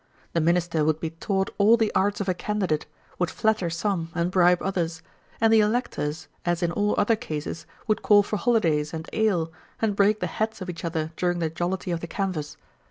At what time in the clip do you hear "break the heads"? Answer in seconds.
9.95-10.59